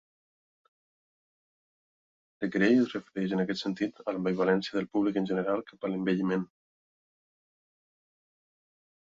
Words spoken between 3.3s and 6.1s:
en aquest sentit, a l'ambivalència del públic en general cap a